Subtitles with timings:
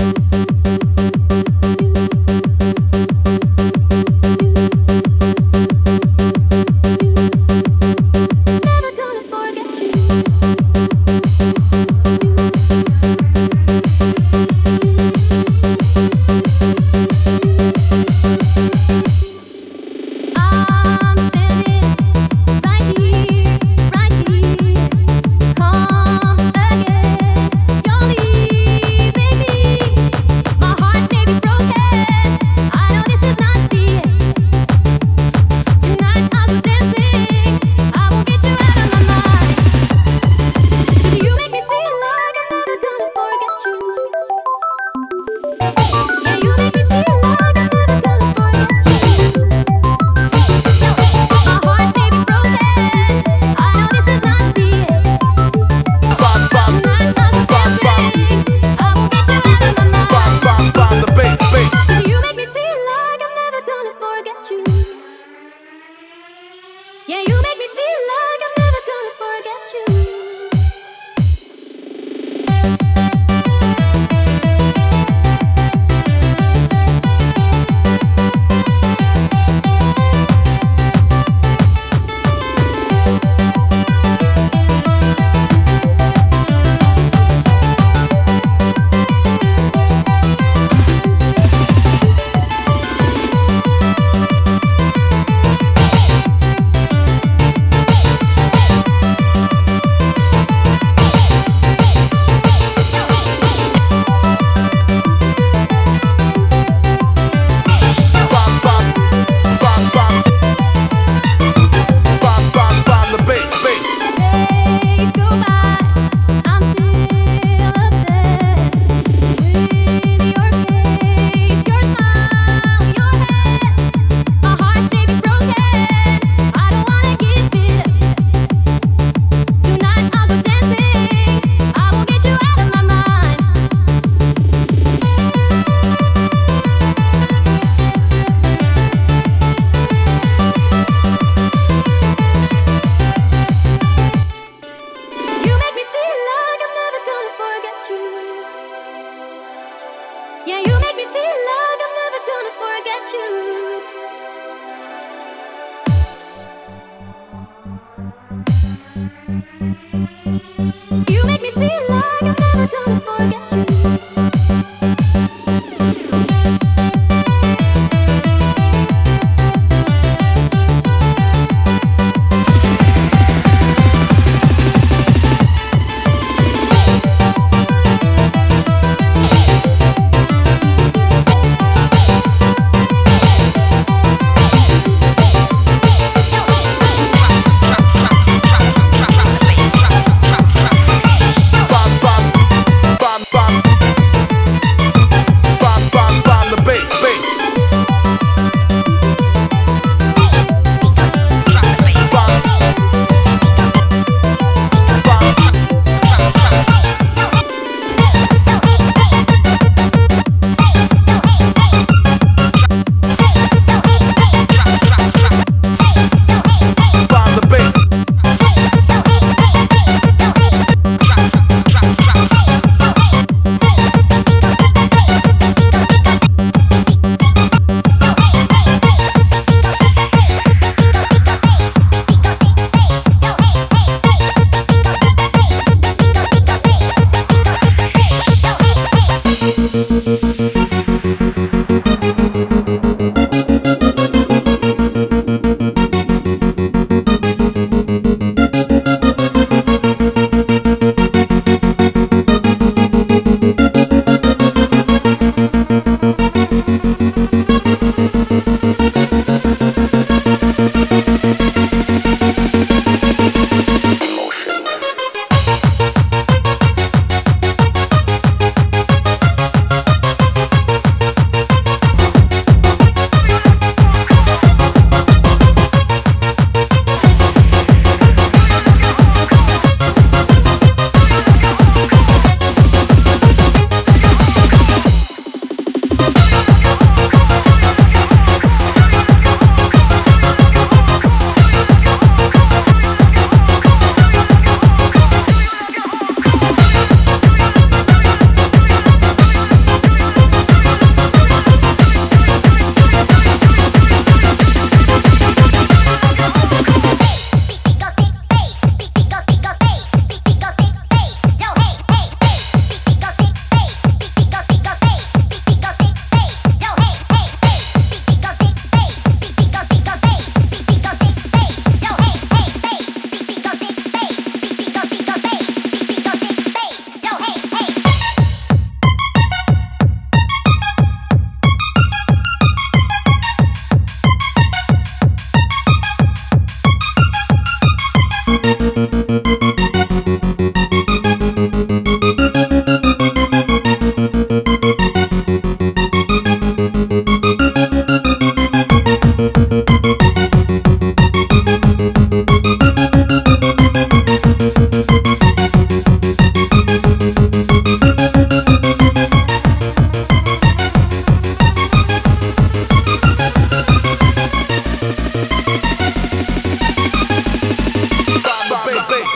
[0.00, 0.19] Drop,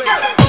[0.07, 0.44] it.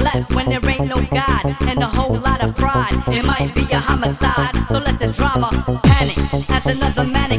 [0.00, 2.94] left when there ain't no God and a whole lot of pride.
[3.08, 5.48] It might be a homicide, so let the drama
[5.84, 6.18] panic
[6.50, 7.29] as another man.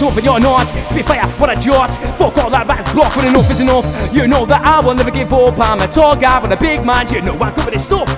[0.00, 0.68] But you're not.
[0.88, 1.94] Spitfire, what a jot.
[2.16, 3.86] Fuck all that rat's block when enough is enough.
[4.12, 5.58] You know that I will never give up.
[5.58, 7.10] I'm a tall guy with a big mind.
[7.10, 8.08] You know I'm good with this stuff.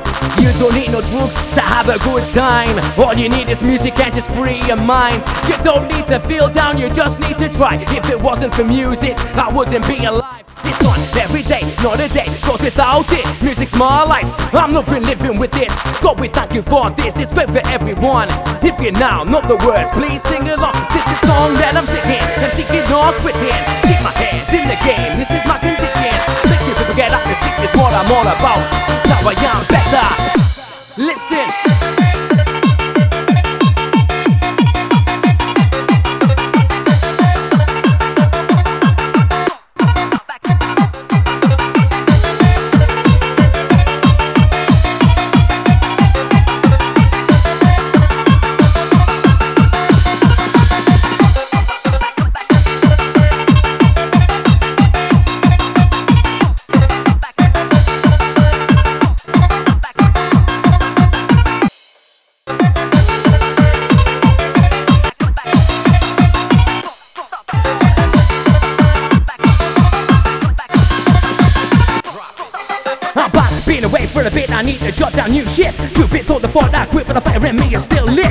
[0.40, 2.78] You don't need no drugs to have a good time.
[2.98, 5.22] All you need is music and just free your mind.
[5.48, 7.76] You don't need to feel down, you just need to try.
[7.76, 10.35] If it wasn't for music, I wouldn't be alive.
[10.66, 13.24] It's on every day, not a day goes without it.
[13.42, 15.70] Music's my life, I'm nothing living with it.
[16.02, 18.28] God, we thank you for this, it's great for everyone.
[18.62, 20.74] If you now know the words, please sing along.
[20.90, 23.60] This the song that I'm singing, I'm singing or quitting.
[23.86, 26.14] Keep my hand in the game, this is my condition.
[26.44, 28.62] Thank you for forget that this is what I'm all about.
[29.06, 30.06] Now I am better.
[30.98, 31.85] Listen.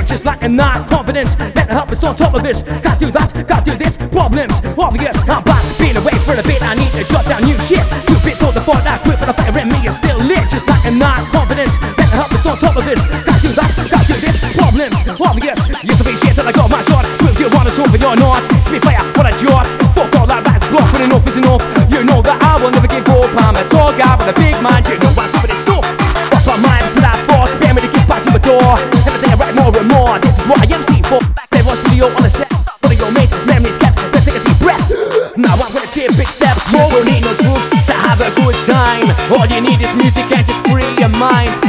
[0.06, 1.36] Just like a not confidence.
[1.52, 2.62] Better help us on top of this.
[2.80, 4.00] Can't do that, can't do this.
[4.14, 5.20] Problems obvious.
[5.28, 6.62] I'm back, being away for a bit.
[6.62, 7.84] I need to jot down new shit.
[8.08, 10.48] Two bits on the thought that quit, but the fire in me is still lit.
[10.48, 11.76] Just like a not confidence.
[12.00, 13.04] Better help us on top of this.
[13.28, 14.56] Can't do that, can't do this.
[14.56, 15.60] Problems obvious.
[15.84, 17.04] Used to be shit till I got my shot.
[17.20, 17.98] Will you want us over?
[18.00, 18.40] You're not.
[18.64, 19.68] Spitfire, what a jot.
[19.92, 21.60] Fuck all that rat's block enough is enough.
[21.92, 23.28] You know that I will never give up.
[23.36, 24.88] I'm a tall guy with a big mind.
[24.88, 25.35] You know I'm
[37.46, 39.14] drugs to have a good time.
[39.30, 41.65] All you need is music and just free your mind.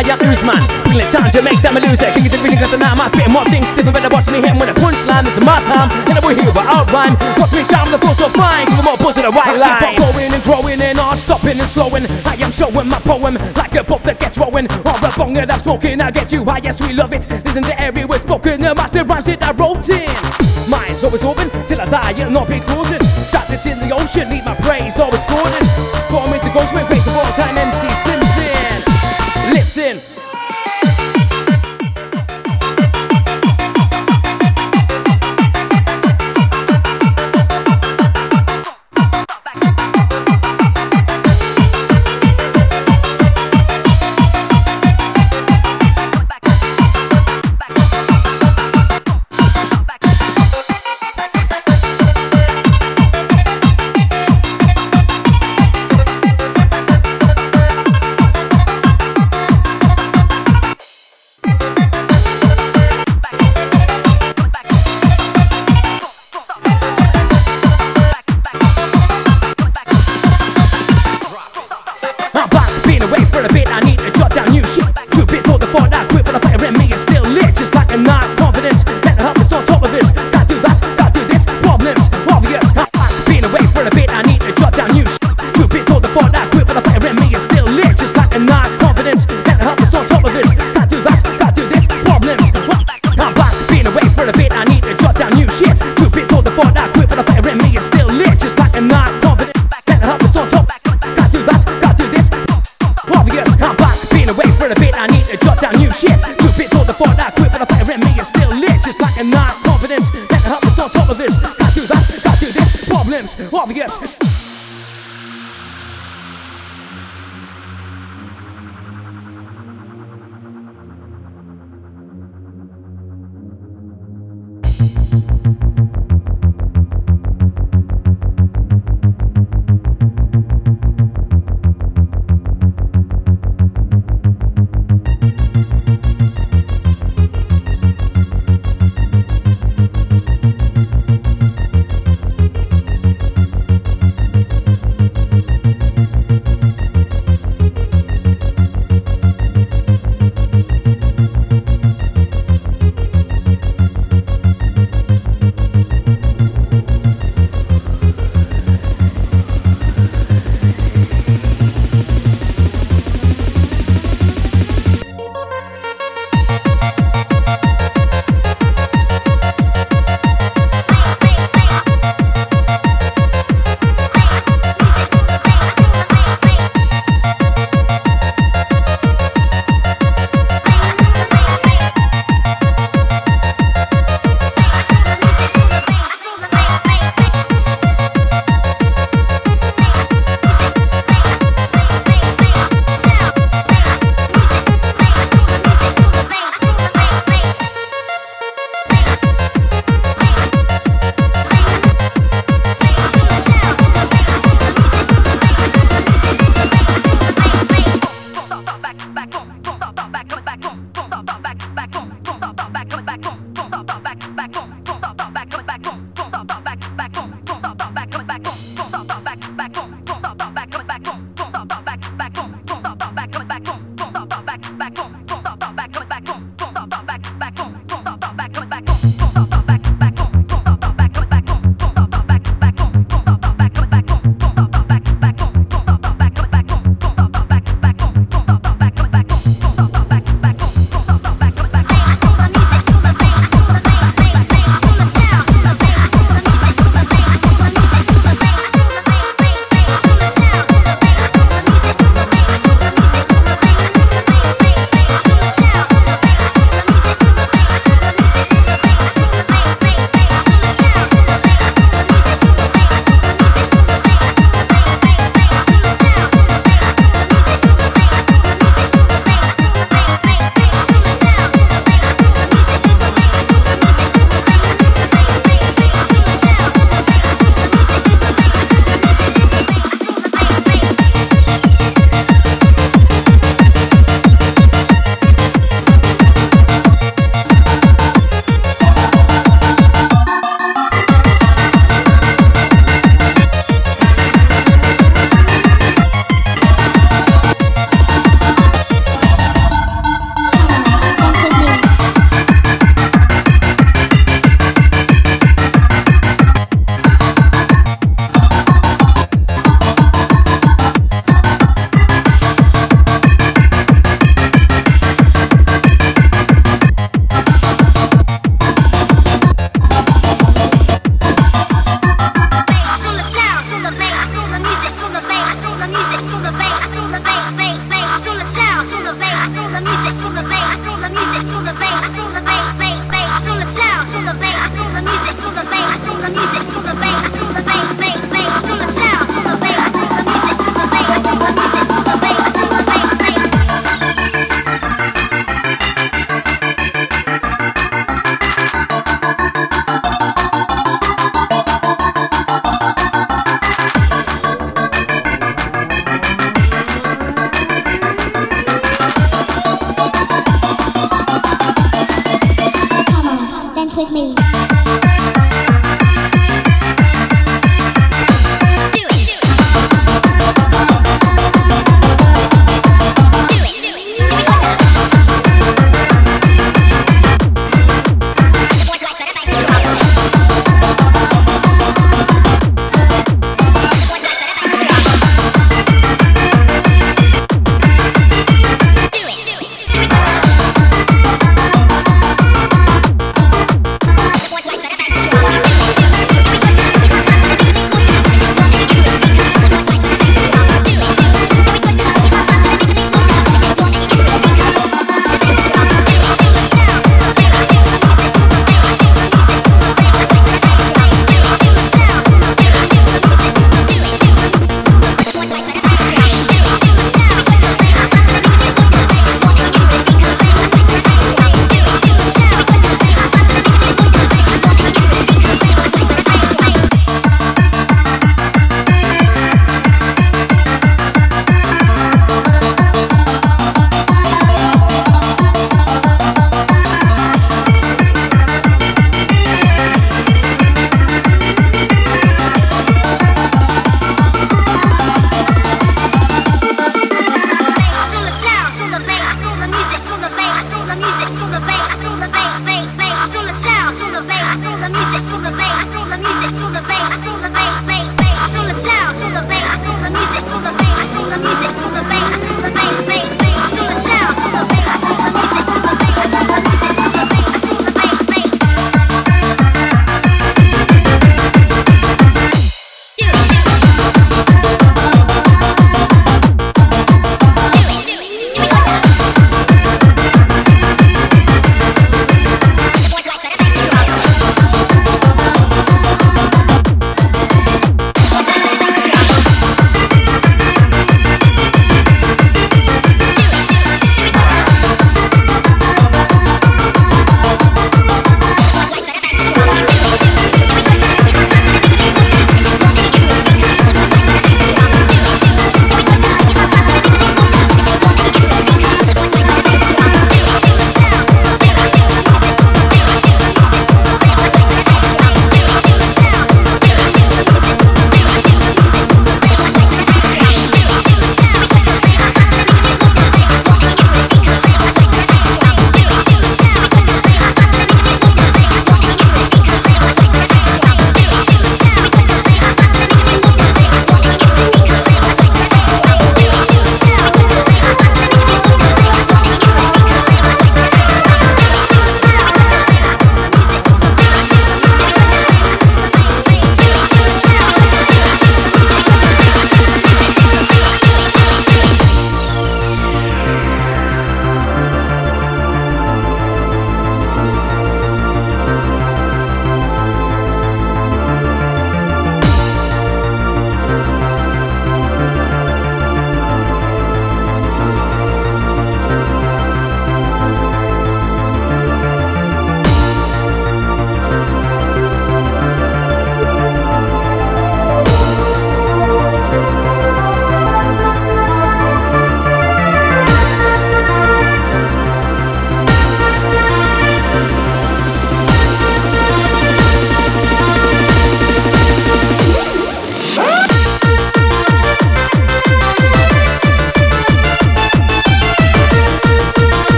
[0.00, 0.64] I am Usman.
[0.96, 2.08] The time to make them a loser.
[2.16, 2.96] King of the got the nine.
[2.96, 3.68] I'm spitting more things.
[3.76, 5.28] Different better watch me hit when the punchline.
[5.28, 5.92] This is my time.
[6.08, 7.12] And I will hear what I'll rhyme.
[7.36, 8.64] Watch me time, the flow so fine.
[8.64, 9.76] Give more buzz in the white line.
[9.76, 12.08] I keep on going and growing and not stopping and slowing.
[12.24, 14.72] I am showing my poem like a book that gets rolling.
[14.88, 16.00] Or a bong that I'm smoking.
[16.00, 17.28] I get you high, yes, we love it.
[17.44, 18.64] Listen to every word spoken.
[18.64, 20.08] The master rhymes it I wrote in.
[20.72, 22.16] Mine's always open till I die.
[22.16, 23.04] It'll not be closing.
[23.04, 24.32] Shot it in the ocean.
[24.32, 25.68] Leave my praise always floating.
[26.08, 27.79] Call me the ghost, my great of all time, MC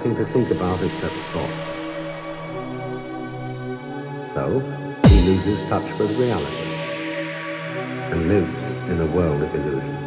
[0.00, 1.50] nothing to think about except thought.
[4.32, 4.60] So,
[5.10, 6.56] he loses touch with reality
[8.10, 10.00] and lives in a world of illusion.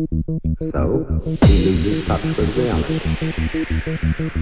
[0.00, 3.00] So, he loses touch with reality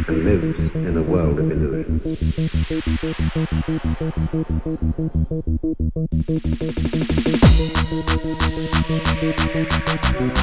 [0.07, 2.01] and lives in a world of illusion.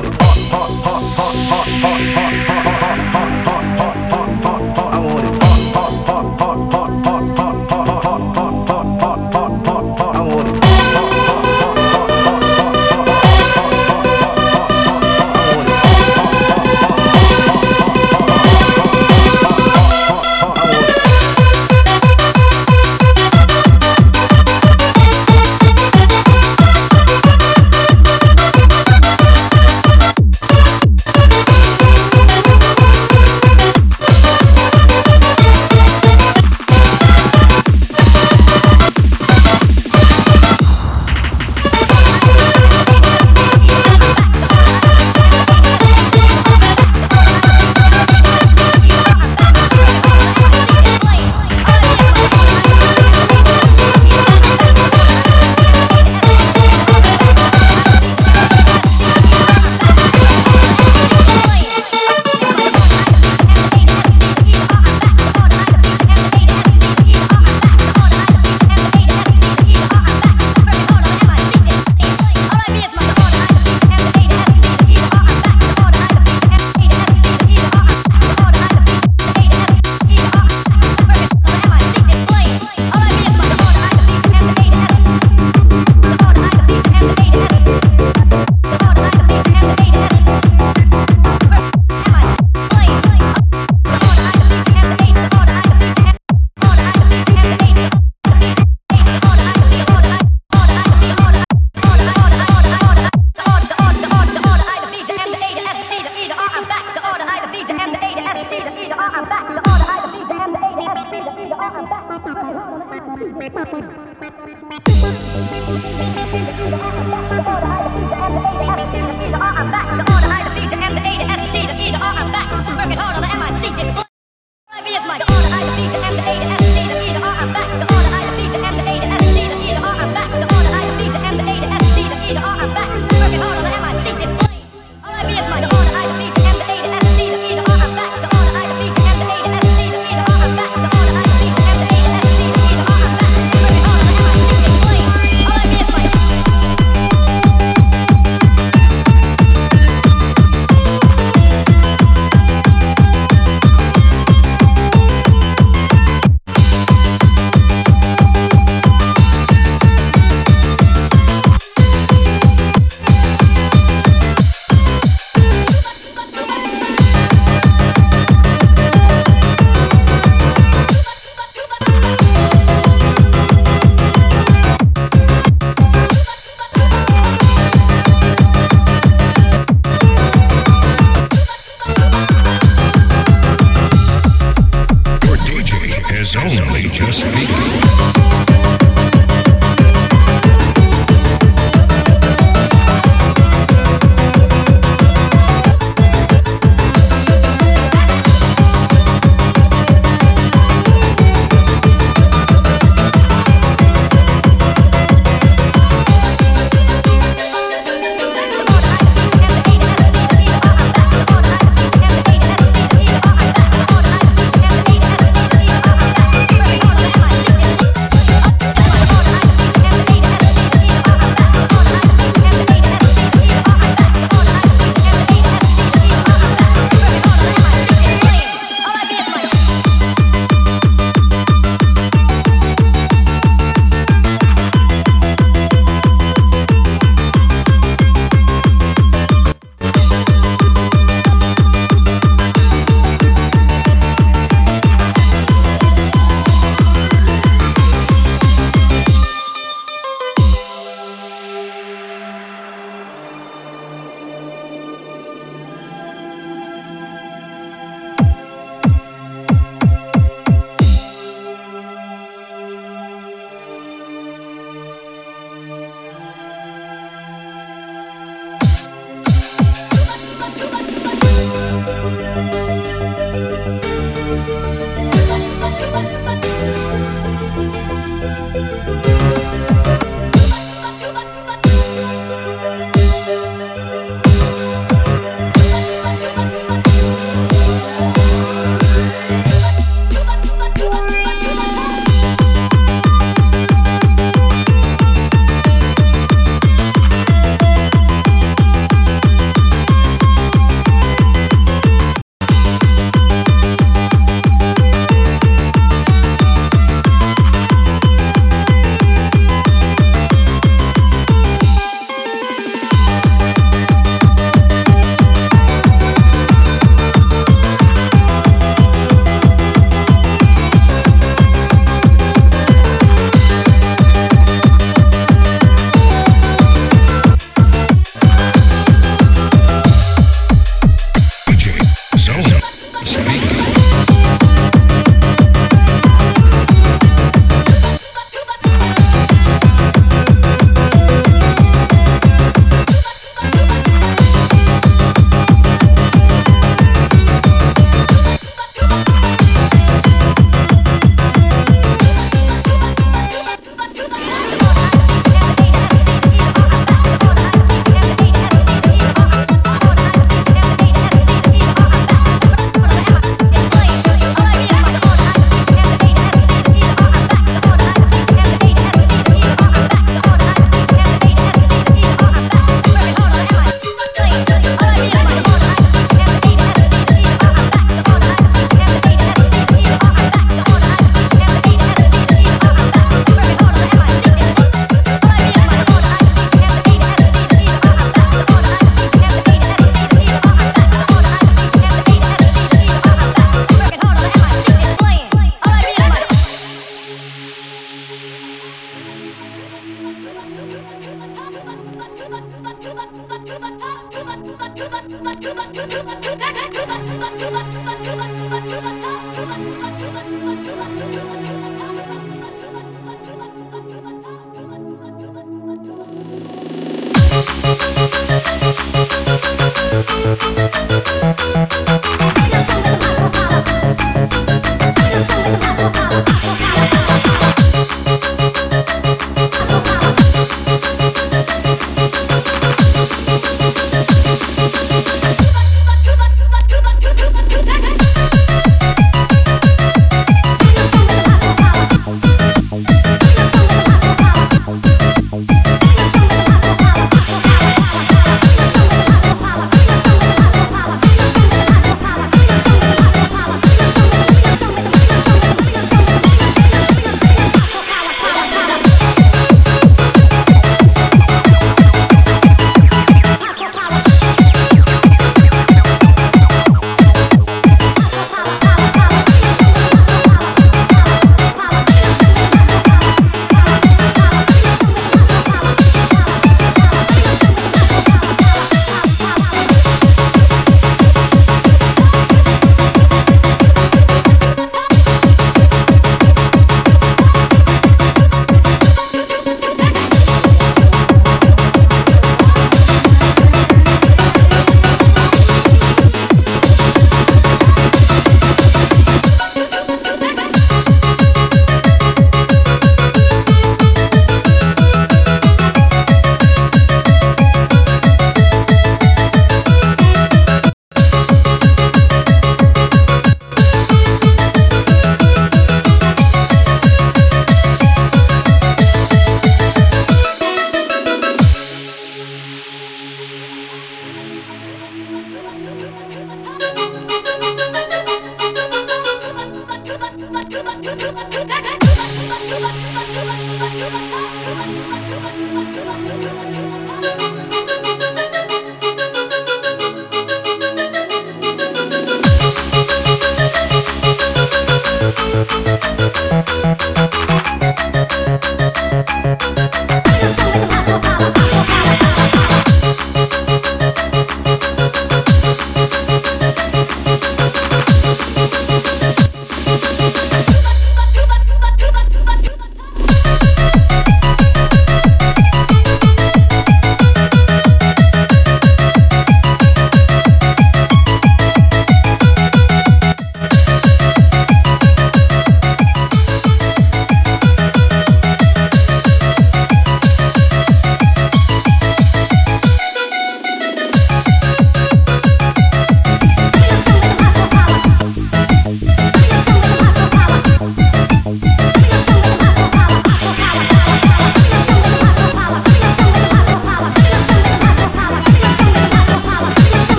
[0.00, 0.16] quality.
[0.50, 2.87] Hot, hot, hot, hot, hot, hot, hot, hot, hot.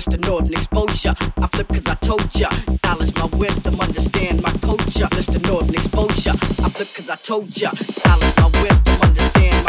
[0.00, 0.18] Mr.
[0.26, 1.14] Norton exposure.
[1.36, 2.48] I flip cause I told ya.
[2.84, 5.04] Knowledge my wisdom, understand my culture.
[5.12, 5.36] Mr.
[5.46, 6.30] Norton exposure.
[6.32, 7.68] I flip cause I told ya.
[8.06, 9.59] Knowledge my wisdom, understand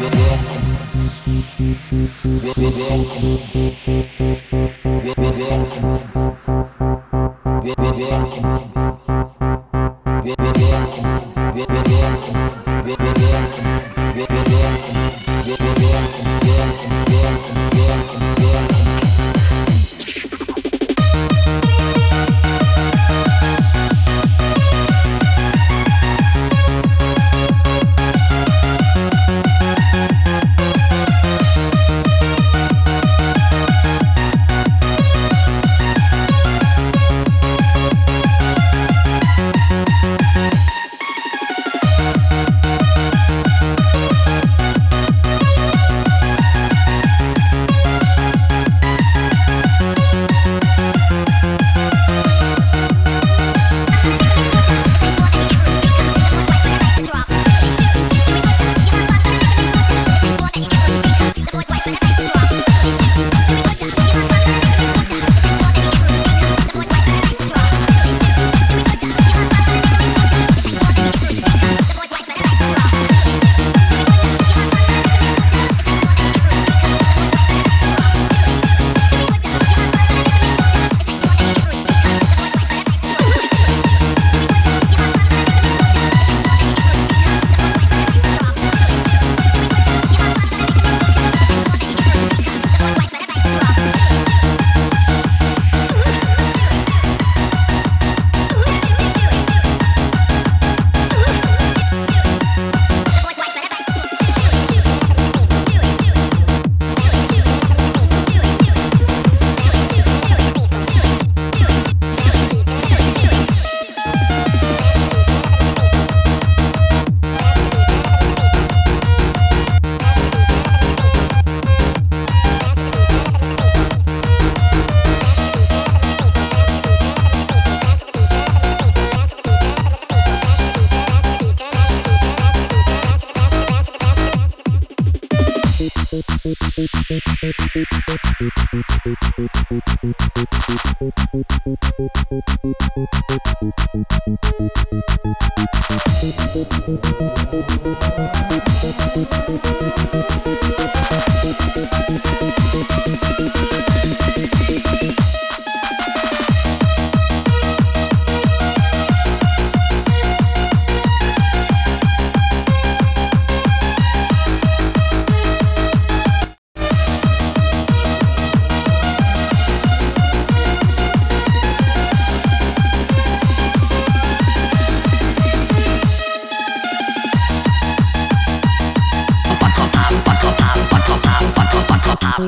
[0.00, 0.40] Welcome.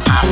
[0.00, 0.31] pop, pop.